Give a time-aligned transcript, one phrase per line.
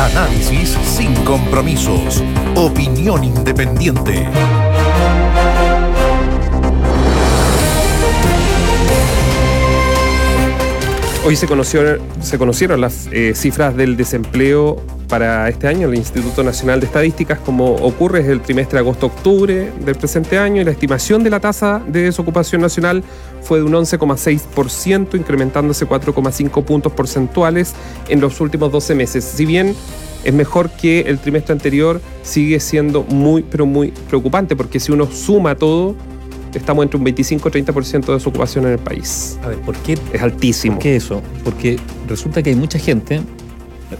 [0.00, 2.24] Análisis sin compromisos.
[2.56, 4.26] Opinión independiente.
[11.22, 15.88] Hoy se, conoció, se conocieron las eh, cifras del desempleo para este año.
[15.88, 20.64] El Instituto Nacional de Estadísticas, como ocurre, es el trimestre agosto-octubre del presente año y
[20.64, 23.02] la estimación de la tasa de desocupación nacional
[23.42, 27.74] fue de un 11,6%, incrementándose 4,5 puntos porcentuales
[28.08, 29.24] en los últimos 12 meses.
[29.24, 29.74] Si bien
[30.22, 35.10] es mejor que el trimestre anterior, sigue siendo muy, pero muy preocupante, porque si uno
[35.10, 35.96] suma todo,
[36.54, 39.38] estamos entre un 25-30% de desocupación en el país.
[39.42, 39.98] A ver, ¿por qué?
[40.12, 40.76] Es altísimo.
[40.76, 41.22] ¿Por qué eso?
[41.44, 43.20] Porque resulta que hay mucha gente.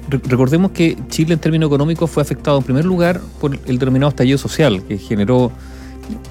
[0.09, 4.39] Recordemos que Chile en términos económicos fue afectado en primer lugar por el denominado estallido
[4.39, 5.51] social, que generó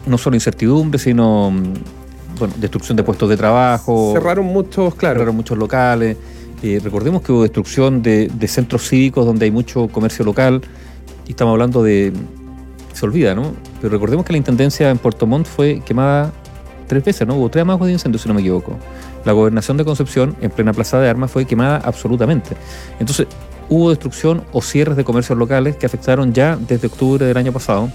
[0.06, 1.52] no solo incertidumbre, sino
[2.38, 4.14] bueno, destrucción de puestos de trabajo.
[4.14, 5.16] Cerraron muchos, claro.
[5.16, 6.18] Cerraron muchos locales.
[6.62, 10.62] Eh, recordemos que hubo destrucción de, de, centros cívicos donde hay mucho comercio local.
[11.28, 12.14] Y estamos hablando de.
[12.94, 13.54] Se olvida, ¿no?
[13.82, 16.34] Pero recordemos que la intendencia en Puerto Montt fue quemada
[16.88, 17.36] tres veces, ¿no?
[17.36, 18.78] Hubo tres amagos de incendio, si no me equivoco.
[19.24, 22.58] La gobernación de Concepción, en plena plaza de armas, fue quemada absolutamente.
[23.00, 23.28] Entonces,
[23.70, 27.92] hubo destrucción o cierres de comercios locales que afectaron ya desde octubre del año pasado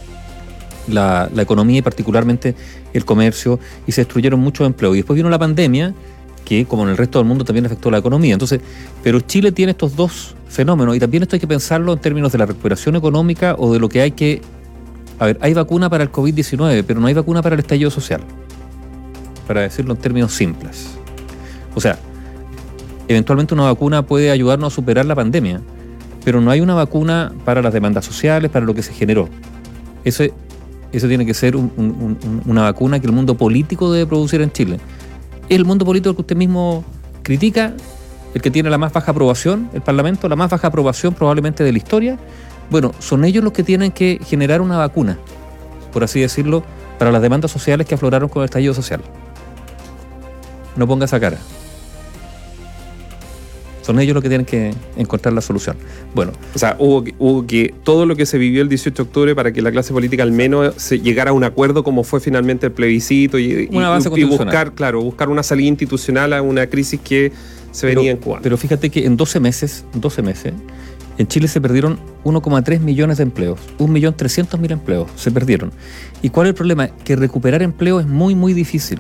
[0.89, 2.55] la, economía y particularmente
[2.93, 4.95] el comercio y se destruyeron muchos empleos.
[4.95, 5.95] Y después vino la pandemia
[6.45, 8.35] que como en el resto del mundo también afectó la economía.
[8.35, 8.61] Entonces,
[9.03, 12.39] pero Chile tiene estos dos fenómenos y también esto hay que pensarlo en términos de
[12.39, 14.43] la recuperación económica o de lo que hay que...
[15.19, 18.21] A ver, hay vacuna para el COVID-19, pero no hay vacuna para el estallido social,
[19.47, 20.89] para decirlo en términos simples.
[21.75, 21.99] O sea,
[23.09, 25.61] eventualmente una vacuna puede ayudarnos a superar la pandemia,
[26.25, 29.29] pero no hay una vacuna para las demandas sociales, para lo que se generó.
[30.05, 30.25] Eso,
[30.93, 34.53] eso tiene que ser un, un, una vacuna que el mundo político debe producir en
[34.53, 34.79] Chile
[35.49, 36.85] el mundo político que usted mismo
[37.23, 37.75] critica,
[38.35, 41.73] el que tiene la más baja aprobación, el Parlamento, la más baja aprobación probablemente de
[41.73, 42.19] la historia.
[42.71, 45.19] Bueno, son ellos los que tienen que generar una vacuna,
[45.93, 46.65] por así decirlo,
[46.99, 49.03] para las demandas sociales que afloraron con el estallido social.
[50.77, 51.39] No ponga esa cara.
[53.85, 55.77] Son ellos los que tienen que encontrar la solución.
[56.15, 56.33] Bueno.
[56.55, 59.35] O sea, hubo que, hubo que todo lo que se vivió el 18 de octubre
[59.35, 62.65] para que la clase política al menos se llegara a un acuerdo como fue finalmente
[62.65, 67.31] el plebiscito y, y, y buscar, claro, buscar una salida institucional a una crisis que
[67.73, 68.41] se pero, venía en Cuba.
[68.43, 70.55] Pero fíjate que en 12 meses, 12 meses,
[71.19, 75.73] en Chile se perdieron 1,3 millones de empleos, 1.300.000 empleos se perdieron.
[76.23, 76.89] ¿Y cuál es el problema?
[76.89, 78.99] Que recuperar empleo es muy, muy difícil.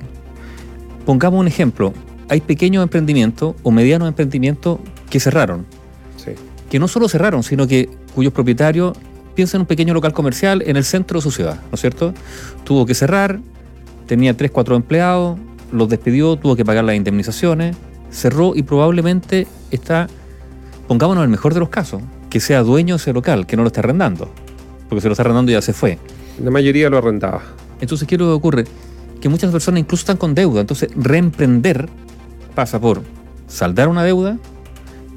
[1.06, 1.94] Pongamos un ejemplo
[2.28, 4.78] hay pequeños emprendimientos o medianos emprendimientos
[5.10, 5.66] que cerraron.
[6.16, 6.32] Sí.
[6.70, 8.96] Que no solo cerraron, sino que cuyos propietarios
[9.34, 12.14] piensan en un pequeño local comercial en el centro de su ciudad, ¿no es cierto?
[12.64, 13.40] Tuvo que cerrar,
[14.06, 15.38] tenía 3, 4 empleados,
[15.72, 17.76] los despidió, tuvo que pagar las indemnizaciones,
[18.10, 20.06] cerró y probablemente está,
[20.86, 23.62] pongámonos en el mejor de los casos, que sea dueño de ese local, que no
[23.62, 24.30] lo está arrendando,
[24.88, 25.98] porque se lo está arrendando y ya se fue.
[26.42, 27.42] La mayoría lo arrendaba.
[27.80, 28.64] Entonces, ¿qué es lo que ocurre?
[29.20, 31.88] Que muchas personas incluso están con deuda, entonces reemprender
[32.54, 33.02] pasa por
[33.46, 34.38] saldar una deuda,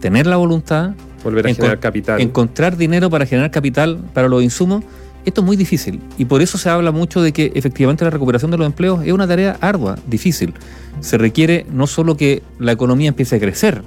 [0.01, 0.91] tener la voluntad,
[1.23, 4.83] volver a generar capital, encontrar dinero para generar capital para los insumos.
[5.25, 8.49] Esto es muy difícil y por eso se habla mucho de que efectivamente la recuperación
[8.49, 10.53] de los empleos es una tarea ardua, difícil.
[11.01, 13.83] Se requiere no solo que la economía empiece a crecer,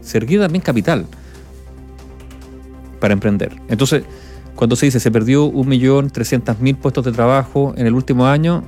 [0.00, 1.06] se requiere también capital
[3.00, 3.56] para emprender.
[3.68, 4.04] Entonces,
[4.54, 8.62] cuando se dice se perdió 1.300.000 puestos de trabajo en el último año,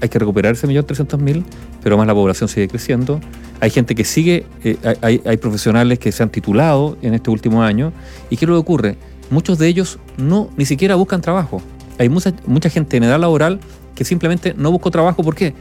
[0.00, 1.44] hay que recuperar ese 1.300.000,
[1.82, 3.20] pero más la población sigue creciendo,
[3.60, 7.92] hay gente que sigue, eh, hay, profesionales que se han titulado en este último año.
[8.30, 8.96] ¿Y qué es lo que ocurre?
[9.28, 11.60] Muchos de ellos no, ni siquiera buscan trabajo.
[11.98, 13.60] Hay mucha, mucha gente en edad laboral
[13.94, 15.22] que simplemente no buscó trabajo.
[15.22, 15.52] ¿Por qué?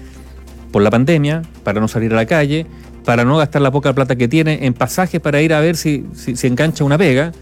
[0.72, 2.66] Por la pandemia, para no salir a la calle,
[3.04, 6.06] para no gastar la poca plata que tiene en pasajes para ir a ver si,
[6.14, 7.34] si, si engancha una pega.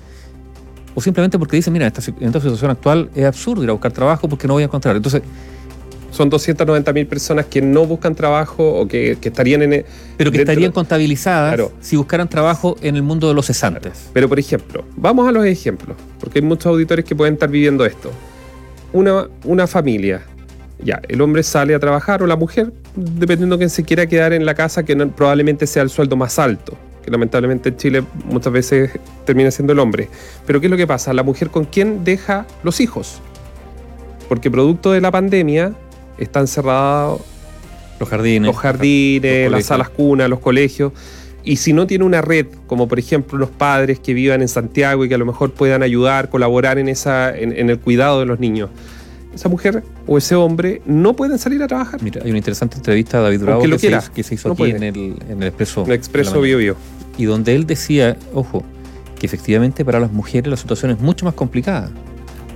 [0.96, 4.28] O simplemente porque dicen, mira, esta, esta situación actual es absurdo ir a buscar trabajo
[4.28, 4.96] porque no voy a encontrar.
[4.96, 5.22] Entonces,
[6.18, 9.86] son 290 mil personas que no buscan trabajo o que, que estarían en...
[10.18, 11.72] Pero que estarían contabilizadas claro.
[11.80, 13.92] si buscaran trabajo en el mundo de los cesantes.
[13.92, 14.12] Claro.
[14.14, 17.86] Pero por ejemplo, vamos a los ejemplos, porque hay muchos auditores que pueden estar viviendo
[17.86, 18.12] esto.
[18.94, 20.24] Una, una familia,
[20.84, 24.34] ya, el hombre sale a trabajar o la mujer, dependiendo de quién se quiera quedar
[24.34, 26.76] en la casa, que no, probablemente sea el sueldo más alto,
[27.06, 28.92] que lamentablemente en Chile muchas veces
[29.24, 30.10] termina siendo el hombre.
[30.48, 31.14] Pero ¿qué es lo que pasa?
[31.14, 33.22] La mujer con quién deja los hijos.
[34.28, 35.74] Porque producto de la pandemia,
[36.18, 37.22] están cerrados
[38.00, 40.94] los jardines, los jardines, los las salas cunas, los colegios.
[41.44, 45.06] Y si no tiene una red, como por ejemplo los padres que vivan en Santiago
[45.06, 48.26] y que a lo mejor puedan ayudar, colaborar en, esa, en, en el cuidado de
[48.26, 48.70] los niños,
[49.34, 52.02] esa mujer o ese hombre no pueden salir a trabajar.
[52.04, 54.72] Mira, hay una interesante entrevista a David Bravo que, se, que, se, hizo no aquí
[54.72, 55.86] en el, en el Expreso.
[55.86, 56.76] El Expreso Bio Bio.
[57.18, 58.64] Y donde él decía, ojo,
[59.18, 61.90] que efectivamente para las mujeres la situación es mucho más complicada.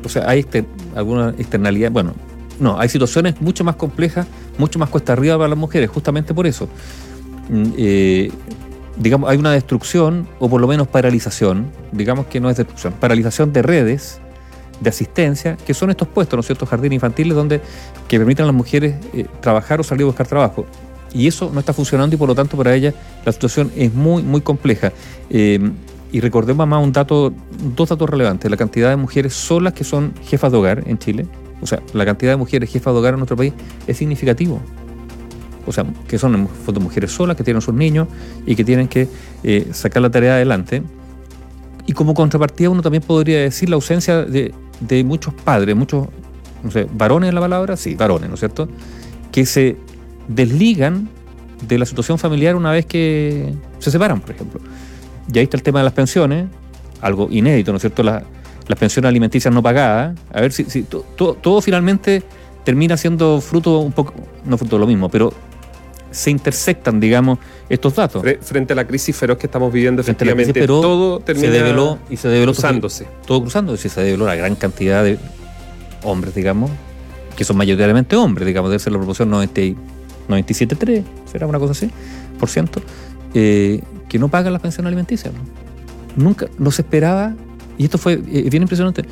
[0.04, 0.66] O sea, hay exter
[0.96, 2.14] alguna externalidad, bueno,
[2.62, 4.28] no, hay situaciones mucho más complejas,
[4.60, 6.70] mucho más cuesta arriba para las mujeres, justamente por eso.
[7.50, 8.32] Mm, eh,
[8.98, 13.52] digamos, hay una destrucción, o por lo menos paralización, digamos que no es destrucción, paralización
[13.52, 14.20] de redes
[14.80, 17.62] de asistencia, que son estos puestos, ¿no es cierto?, jardines infantiles donde
[18.08, 20.68] que permitan a las mujeres eh, trabajar o salir a buscar trabajo.
[21.14, 22.94] Y eso no está funcionando y por lo tanto para ellas
[23.26, 24.94] la situación es muy, muy compleja.
[25.32, 25.72] Eh,
[26.12, 27.34] y recordemos más un dato,
[27.76, 31.26] dos datos relevantes, la cantidad de mujeres solas que son jefas de hogar en Chile,
[31.62, 33.54] o sea, la cantidad de mujeres jefas de hogar en nuestro país
[33.88, 34.62] es significativo.
[35.66, 38.08] O sea, que son en fondo mujeres solas, que tienen sus niños
[38.46, 39.08] y que tienen que
[39.44, 40.82] eh, sacar la tarea adelante.
[41.86, 44.54] Y como contrapartida uno también podría decir la ausencia de,
[45.06, 46.08] muchos padres, muchos,
[46.64, 48.68] no sé, varones en la palabra, sí, varones, ¿no es cierto?
[49.32, 49.78] Que se
[50.28, 51.10] desligan
[51.68, 54.60] de la situación familiar una vez que se separan, por ejemplo.
[55.32, 56.48] Y ahí está el tema de las pensiones,
[57.02, 58.04] algo inédito, ¿no es cierto?
[58.68, 60.18] Las pensiones alimenticias no pagadas.
[60.32, 62.24] A ver si, todo finalmente
[62.64, 64.14] termina siendo fruto un poco,
[64.46, 65.34] no fruto de lo mismo, pero
[66.12, 68.24] se intersectan, digamos, estos datos.
[68.42, 72.18] Frente a la crisis feroz que estamos viviendo, efectivamente, pero todo termina se develó, y
[72.18, 73.08] se develó cruzándose.
[73.26, 75.18] Todo cruzándose, se develó la gran cantidad de
[76.04, 76.70] hombres, digamos,
[77.36, 81.90] que son mayoritariamente hombres, digamos, debe ser la proporción 97,3, será una cosa así,
[82.38, 82.82] por ciento,
[83.34, 85.34] eh, que no pagan las pensiones alimenticias.
[86.18, 87.34] Nunca, no se esperaba,
[87.82, 89.04] y esto fue eh, bien impresionante,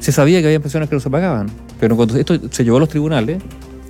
[0.00, 1.46] se sabía que había pensiones que no se pagaban,
[1.78, 3.40] pero cuando esto se llevó a los tribunales,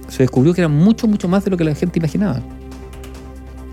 [0.08, 2.42] se descubrió que era mucho, mucho más de lo que la gente imaginaba.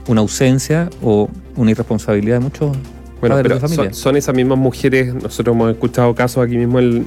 [0.07, 2.77] Una ausencia o una irresponsabilidad de muchos
[3.19, 7.05] bueno, pero son, esas mismas mujeres, nosotros hemos escuchado casos aquí mismo en,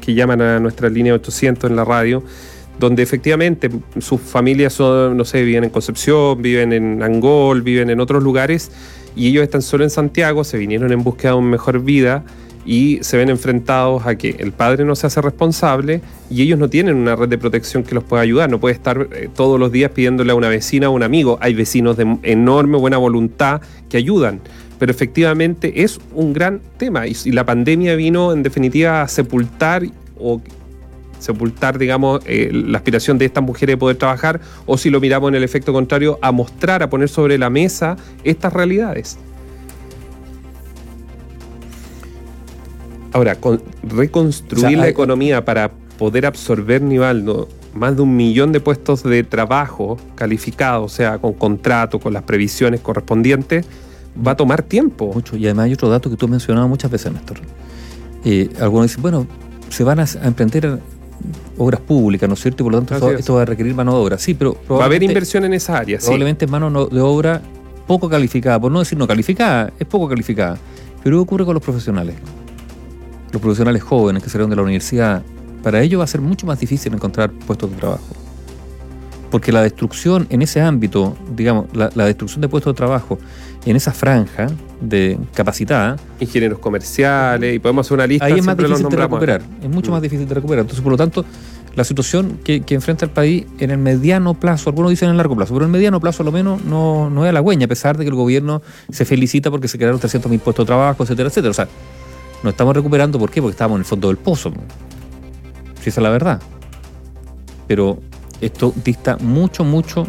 [0.00, 2.22] que llaman a nuestra línea 800 en la radio,
[2.80, 3.70] donde efectivamente
[4.00, 8.72] sus familias son, no sé, viven en Concepción, viven en Angol, viven en otros lugares,
[9.14, 12.24] y ellos están solo en Santiago, se vinieron en búsqueda de una mejor vida
[12.64, 16.68] y se ven enfrentados a que el padre no se hace responsable y ellos no
[16.68, 18.50] tienen una red de protección que los pueda ayudar.
[18.50, 21.38] No puede estar eh, todos los días pidiéndole a una vecina o un amigo.
[21.40, 24.40] Hay vecinos de enorme buena voluntad que ayudan.
[24.78, 29.82] Pero efectivamente es un gran tema y, la pandemia vino en definitiva a sepultar
[30.18, 30.40] o
[31.18, 35.28] sepultar, digamos, eh, la aspiración de estas mujeres de poder trabajar, o si lo miramos
[35.28, 39.18] en el efecto contrario, a mostrar, a poner sobre la mesa estas realidades.
[43.12, 49.02] Ahora, con, reconstruir la economía para poder absorber, Nivaldo, más de un millón de puestos
[49.02, 53.66] de trabajo calificados, o sea, con contrato, con las previsiones correspondientes,
[54.26, 55.12] va a tomar tiempo.
[55.12, 55.36] Mucho.
[55.36, 57.38] Y además hay otro dato que tú has mencionado muchas veces, Néstor.
[58.24, 59.26] Eh, algunos dicen, bueno,
[59.68, 60.80] se van a, emprender
[61.58, 62.62] obras públicas, ¿no es cierto?
[62.62, 64.18] Y por lo tanto esto, va a requerir mano de obra.
[64.18, 65.98] Sí, pero va a haber inversión en esa área.
[65.98, 67.42] Probablemente mano de obra
[67.86, 70.58] poco calificada, por no decir no calificada, es poco calificada.
[71.02, 72.14] Pero ¿qué ocurre con los profesionales?
[73.32, 75.22] Los profesionales jóvenes que salieron de la universidad,
[75.62, 78.04] para ellos va a ser mucho más difícil encontrar puestos de trabajo.
[79.30, 83.16] Porque la destrucción en ese ámbito, digamos, la, destrucción de puestos de trabajo
[83.64, 84.48] en esa franja
[84.80, 85.96] de capacitada.
[86.18, 88.24] Ingenieros comerciales, y podemos hacer una lista.
[88.24, 90.02] Ahí es más difícil de recuperar, es mucho más mm.
[90.02, 90.62] difícil de recuperar.
[90.62, 91.24] Entonces, por lo tanto,
[91.76, 95.36] la situación que, enfrenta el país en el mediano plazo, algunos dicen en el largo
[95.36, 97.96] plazo, pero en el mediano plazo a lo menos no, no es halagüeña, a pesar
[97.96, 101.50] de que el gobierno se felicita porque se crearon 300.000 puestos de trabajo, etcétera, etcétera.
[101.50, 101.68] O sea,
[102.42, 103.40] nos estamos recuperando, ¿por qué?
[103.40, 104.52] Porque estábamos en el fondo del pozo.
[105.82, 106.40] Si esa es la verdad.
[107.66, 107.98] Pero
[108.40, 110.06] esto dista mucho, mucho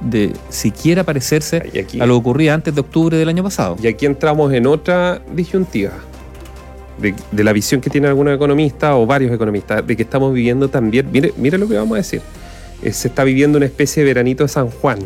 [0.00, 3.76] de, siquiera parecerse a lo que ocurría antes de octubre del año pasado.
[3.82, 5.92] Y aquí entramos en otra disyuntiva.
[6.98, 11.10] De, la visión que tiene algunos economistas o varios economistas, de que estamos viviendo también,
[11.10, 12.22] mire, mire lo que vamos a decir,
[12.82, 15.00] eh, se está viviendo una especie de veranito de San Juan,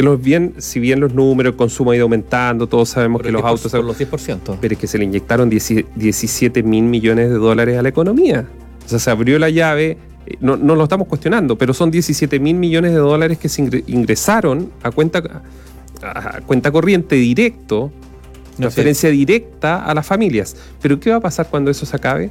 [0.00, 3.30] que los bien, si bien los números, el consumo ha ido aumentando, todos sabemos que
[3.30, 3.70] los autos...
[3.70, 4.56] Por los 10%.
[4.58, 8.48] Pero es que se le inyectaron 17 mil millones de dólares a la economía.
[8.86, 12.40] O sea, se abrió la llave, eh, no, no lo estamos cuestionando, pero son 17
[12.40, 15.42] mil millones de dólares que se ingresaron a cuenta,
[16.00, 17.92] a cuenta corriente directo,
[18.56, 20.56] transferencia directa a las familias.
[20.80, 22.30] Pero ¿qué va a pasar cuando eso se acabe?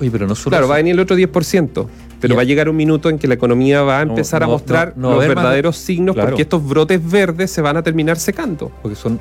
[0.00, 1.86] Oye, pero no solo Claro, va a venir el otro 10%.
[2.20, 4.92] Pero va a llegar un minuto en que la economía va a empezar a mostrar
[4.96, 8.70] los verdaderos signos porque estos brotes verdes se van a terminar secando.
[8.82, 9.18] Porque son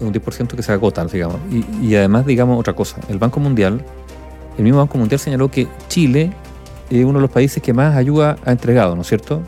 [0.00, 1.38] un 10% que se agotan, digamos.
[1.82, 3.84] Y, además, digamos otra cosa, el Banco Mundial,
[4.56, 6.32] el mismo Banco Mundial señaló que Chile
[6.90, 9.42] es uno de los países que más ayuda ha entregado, ¿no es cierto?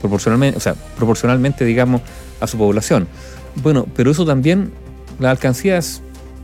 [0.00, 2.02] Proporcionalmente, o sea, proporcionalmente, digamos,
[2.40, 3.06] a su población.
[3.62, 4.72] Bueno, pero eso también,
[5.18, 6.02] las alcancías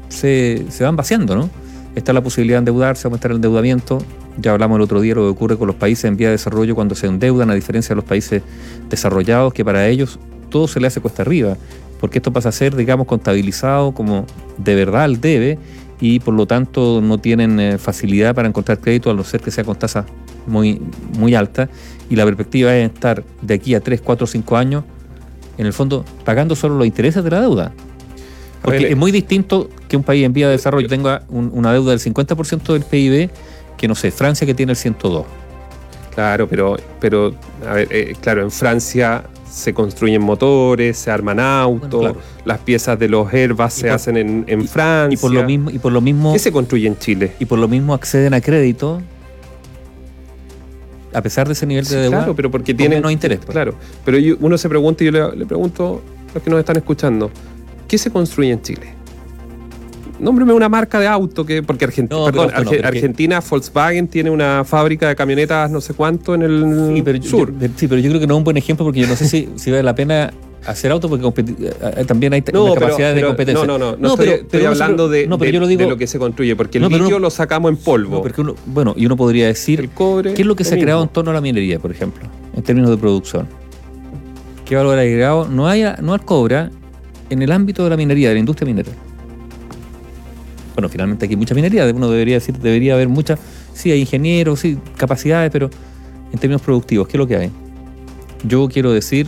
[0.08, 1.50] se, se van vaciando, ¿no?
[1.94, 3.98] Está la posibilidad de endeudarse, aumentar el endeudamiento,
[4.40, 6.74] ya hablamos el otro día lo que ocurre con los países en vía de desarrollo
[6.74, 8.42] cuando se endeudan, a diferencia de los países
[8.88, 10.18] desarrollados, que para ellos
[10.50, 11.56] todo se le hace cuesta arriba.
[12.00, 14.24] porque esto pasa a ser, digamos, contabilizado como
[14.56, 15.58] de verdad el debe
[16.00, 19.50] y por lo tanto no tienen eh, facilidad para encontrar crédito a no ser que
[19.50, 20.06] sea con tasa
[20.46, 20.80] muy,
[21.18, 21.68] muy alta
[22.08, 24.84] y la perspectiva es estar de aquí a 3, 4, 5 años
[25.58, 27.72] en el fondo pagando solo los intereses de la deuda.
[28.62, 31.72] Porque ver, es muy distinto que un país en vía de desarrollo tenga un- una
[31.72, 33.28] deuda del 50% del PIB
[33.78, 35.24] que, no sé, Francia que tiene el 102.
[36.14, 37.32] Claro, pero, pero
[37.66, 42.28] a ver, eh, claro, en Francia se construyen motores, se arman autos, Bueno, claro.
[42.44, 45.14] las piezas de los Airbus se por- hacen en, en Francia.
[45.14, 47.32] Y por lo mismo, y por lo mismo, ¿Qué se construye en Chile?
[47.38, 49.00] y por lo mismo acceden a crédito
[51.14, 52.18] a pesar de ese nivel de deuda.
[52.18, 53.50] claro, pero porque tienen menos interés, pues.
[53.50, 56.58] Claro, pero yo- uno se pregunta y yo le, le pregunto a los que nos
[56.60, 57.30] están escuchando,
[57.88, 58.94] ¿qué se construye en Chile?
[60.20, 64.64] Nómbreme una marca de auto que porque No, perdón, no, que- Argentina Volkswagen tiene una
[64.64, 67.52] fábrica de camionetas no sé cuánto en el Sí, pero yo- sur.
[67.58, 69.28] yo- sí, pero yo creo que no es un buen ejemplo porque yo no sé
[69.28, 70.32] si, si vale la pena
[70.66, 73.64] hacer auto porque eh, también hay no, una pero- capacidad de competencia.
[73.64, 75.22] no, no, no, no, estoy, pero- estoy hablando de,
[75.52, 78.16] yo lo digo, de lo que se construye, porque el litio lo sacamos en polvo.
[78.16, 80.34] no, porque uno, bueno, y uno podría decir el cobre.
[80.34, 82.24] ¿Qué es lo que se ha creado en torno a la minería, por ejemplo,
[82.56, 83.46] en términos de producción?
[84.66, 85.48] ¿Qué valor ha agregado?
[85.48, 86.70] No, hay, no al cobra
[87.30, 88.90] en el ámbito de la minería, de la industria minera.
[90.78, 93.36] Bueno, finalmente aquí hay mucha minería, uno debería decir, debería haber mucha,
[93.74, 95.70] sí, hay ingenieros, sí, capacidades, pero
[96.32, 97.50] en términos productivos, ¿qué es lo que hay?
[98.44, 99.26] Yo quiero decir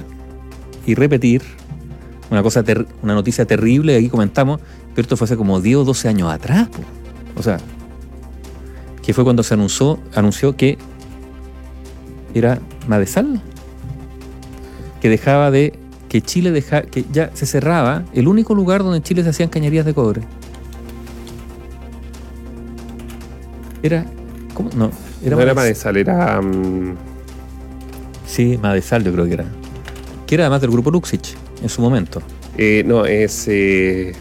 [0.86, 1.42] y repetir
[2.30, 2.62] una cosa,
[3.02, 4.60] una noticia terrible aquí comentamos,
[4.94, 6.68] pero esto fue hace como 10 o 12 años atrás.
[7.34, 7.58] O sea,
[9.02, 10.78] que fue cuando se anunció, anunció que
[12.32, 13.42] era Madesal,
[15.00, 15.76] que dejaba de,
[16.08, 19.84] que Chile deja, que ya se cerraba el único lugar donde Chile se hacían cañerías
[19.84, 20.22] de cobre.
[23.82, 24.04] Era,
[24.54, 24.70] ¿cómo?
[24.76, 24.90] No,
[25.24, 25.96] era, no era Madesal.
[25.96, 26.40] Era.
[26.40, 26.96] mm,
[28.26, 29.44] Sí, Madesal yo creo que era.
[30.26, 32.22] Que era además del grupo Luxich en su momento.
[32.56, 33.46] eh, no, es.
[33.48, 34.12] eh,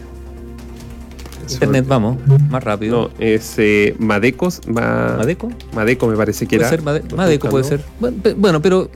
[1.50, 2.16] Internet, vamos,
[2.48, 3.10] más rápido.
[3.18, 4.60] No, es eh, Madecos.
[4.68, 5.50] Ma- ¿Madeco?
[5.74, 6.70] Madeco me parece que Puede era.
[6.76, 7.80] ser Made- Estoy Madeco, puede ser.
[8.36, 8.88] Bueno, pero.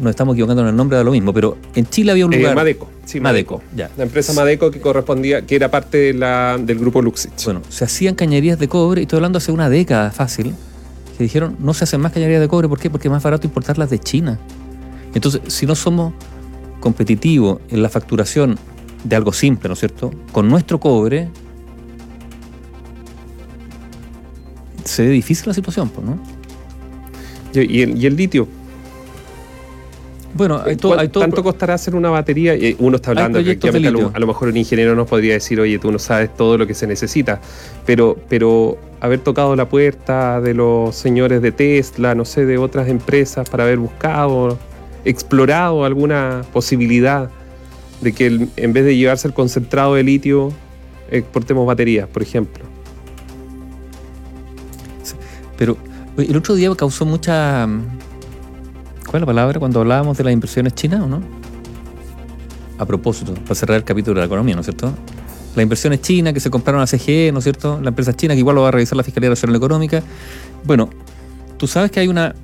[0.00, 2.38] Nos estamos equivocando en el nombre, da lo mismo, pero en Chile había un Eh,
[2.38, 2.56] lugar.
[2.56, 3.90] Madeco, sí, Madeco, ya.
[3.96, 7.44] La empresa Madeco que correspondía, que era parte de la, del grupo Luxich.
[7.44, 10.54] Bueno, se hacían cañerías de cobre, y estoy hablando hace una década fácil,
[11.16, 12.90] que dijeron no se hacen más cañerías de cobre, ¿por qué?
[12.90, 14.38] Porque es más barato importarlas de China.
[15.14, 16.12] Entonces, si no somos
[16.80, 18.58] competitivos en la facturación
[19.04, 20.10] de algo simple, ¿no es cierto?
[20.32, 21.28] Con nuestro cobre,
[24.84, 26.18] se ve difícil la situación, ¿no?
[27.54, 28.48] Y, y el, y el litio.
[30.34, 32.54] Bueno, hay todo, ¿Cuál- hay ¿Cuánto costará hacer una batería?
[32.80, 34.12] Uno está hablando, efectivamente, a lo, litio.
[34.14, 36.74] a lo mejor un ingeniero nos podría decir, oye, tú no sabes todo lo que
[36.74, 37.40] se necesita.
[37.86, 42.88] Pero, pero haber tocado la puerta de los señores de Tesla, no sé, de otras
[42.88, 44.58] empresas, para haber buscado,
[45.04, 47.30] explorado alguna posibilidad
[48.00, 50.52] de que el- en vez de llevarse el concentrado de litio,
[51.12, 52.64] exportemos baterías, por ejemplo.
[55.56, 55.76] Pero
[56.18, 57.68] el otro día causó mucha.
[59.14, 59.58] Mm, ¿Cuál es la palabra?
[59.60, 61.22] Cuando hablábamos de las inversiones chinas, ¿o no?
[62.78, 64.92] A propósito, para cerrar el capítulo de la economía, ¿no es cierto?
[65.54, 67.80] Las inversiones chinas que se compraron a CGE, ¿no es cierto?
[67.80, 70.02] La empresa china que igual lo va a revisar la Fiscalía Nacional Económica.
[70.64, 70.90] Bueno,
[71.56, 72.34] tú sabes que hay una.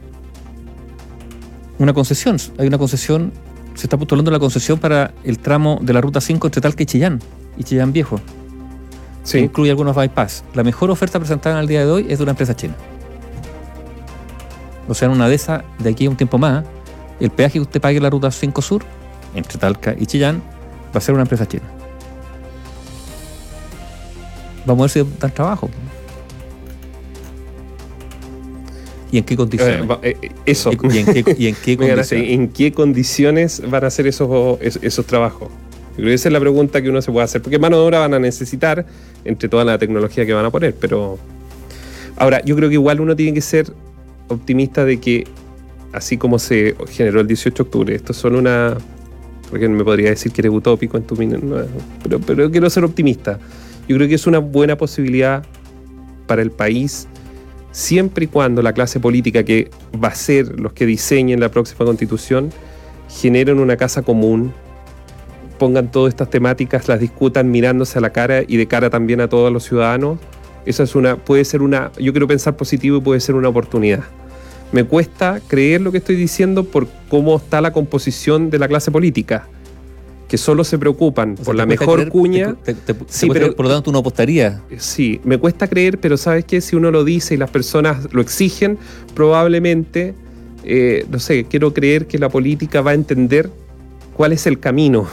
[1.78, 2.36] Una concesión.
[2.58, 3.32] Hay una concesión.
[3.74, 6.86] Se está postulando la concesión para el tramo de la ruta 5 entre Talca y
[6.86, 7.20] Chillán.
[7.56, 8.16] Y Chillán Viejo.
[8.16, 8.22] que
[9.24, 10.44] Sí, incluye algunos bypass.
[10.54, 12.76] La mejor oferta presentada en el día de hoy es de una empresa china.
[14.90, 16.64] O sea, en una de esas, de aquí a un tiempo más,
[17.20, 18.82] el peaje que usted pague en la ruta 5 Sur,
[19.36, 20.42] entre Talca y Chillán,
[20.92, 21.62] va a ser una empresa china.
[24.66, 25.70] Vamos a ver si dan trabajo.
[29.12, 29.90] ¿Y en qué Eh, condiciones?
[29.90, 30.16] va- eh,
[30.46, 30.70] eso.
[30.72, 32.16] ¿Y en qué, y en qué Me ganaste.
[32.16, 32.30] condiciones?
[32.30, 35.48] ¿En qué condiciones van a hacer esos, es- esos trabajos?
[35.90, 37.82] Yo creo que esa es la pregunta que uno se puede hacer, porque mano de
[37.86, 38.86] obra van a necesitar
[39.24, 41.18] entre toda la tecnología que van a poner, pero
[42.16, 43.72] ahora yo creo que igual uno tiene que ser
[44.30, 45.26] optimista de que
[45.92, 48.76] así como se generó el 18 de octubre, esto es solo una
[49.50, 51.56] porque me podría decir que eres utópico en tu no,
[52.02, 53.38] pero, pero quiero ser optimista.
[53.88, 55.44] Yo creo que es una buena posibilidad
[56.26, 57.08] para el país
[57.72, 59.70] siempre y cuando la clase política que
[60.02, 62.50] va a ser los que diseñen la próxima constitución
[63.08, 64.52] generen una casa común,
[65.58, 69.28] pongan todas estas temáticas, las discutan mirándose a la cara y de cara también a
[69.28, 70.18] todos los ciudadanos.
[70.64, 74.04] Esa es una, puede ser una, yo quiero pensar positivo y puede ser una oportunidad.
[74.72, 78.90] Me cuesta creer lo que estoy diciendo por cómo está la composición de la clase
[78.92, 79.48] política,
[80.28, 82.56] que solo se preocupan O sea, por ¿te la mejor creer- cuña.
[82.62, 84.60] te- te- te- Sí, pero- creer, por lo tanto, uno apostaría.
[84.78, 88.20] Sí, me cuesta creer, pero sabes que si uno lo dice y las personas lo
[88.22, 88.78] exigen,
[89.14, 90.14] probablemente,
[90.64, 93.50] eh, no sé, quiero creer que la política va a entender
[94.16, 95.08] cuál es el camino,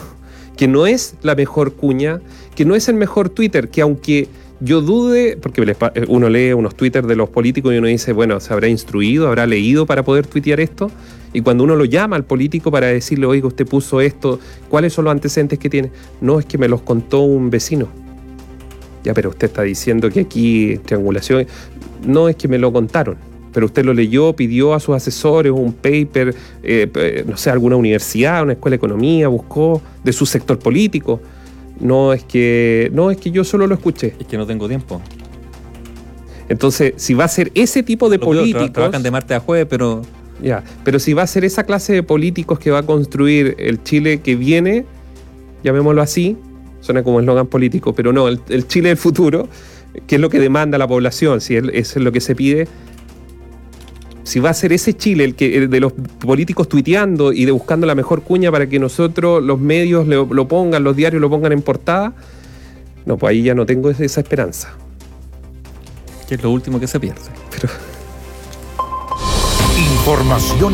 [0.56, 2.20] que no es la mejor cuña,
[2.56, 4.28] que no es el mejor Twitter, que aunque
[4.60, 5.76] yo dude, porque
[6.08, 9.46] uno lee unos Twitter de los políticos y uno dice, bueno, se habrá instruido, habrá
[9.46, 10.90] leído para poder tuitear esto.
[11.34, 15.06] Y cuando uno lo llama al político para decirle, oiga, usted puso esto, ¿cuáles son
[15.06, 15.92] los antecedentes que tiene?
[16.22, 17.88] No, es que me los contó un vecino.
[19.04, 21.46] Ya, pero usted está diciendo que aquí triangulación.
[22.06, 23.18] No, es que me lo contaron.
[23.54, 28.44] Pero usted lo leyó, pidió a sus asesores un paper, eh, no sé, alguna universidad,
[28.44, 31.22] una escuela de economía, buscó de su sector político.
[31.80, 34.16] No es que, no es que yo solo lo escuché.
[34.20, 35.02] Es que no tengo tiempo.
[36.50, 38.72] Entonces, si va a ser ese tipo de políticos.
[38.72, 40.02] trabajan de martes a jueves, pero.
[40.42, 43.82] Ya, pero si va a ser esa clase de políticos que va a construir el
[43.82, 44.86] Chile que viene,
[45.64, 46.38] llamémoslo así,
[46.80, 49.50] suena como eslogan político, pero no, el, Chile del futuro,
[50.06, 52.68] que es lo que demanda la población, si es lo que se pide,
[54.28, 57.88] si va a ser ese Chile el que de los políticos tuiteando y de buscando
[57.88, 61.62] la mejor cuña para que nosotros, los medios, lo, pongan, los diarios lo pongan en
[61.62, 62.12] portada,
[63.06, 64.74] no, pues ahí ya no tengo esa esperanza.
[66.28, 67.22] Que es lo último que se pierde.
[70.02, 70.60] Información